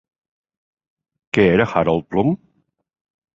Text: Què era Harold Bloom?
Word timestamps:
Què 1.37 1.45
era 1.59 1.67
Harold 1.81 2.09
Bloom? 2.15 2.33